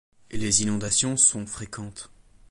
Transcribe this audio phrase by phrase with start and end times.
[0.31, 2.09] Les inondations sont fréquentes.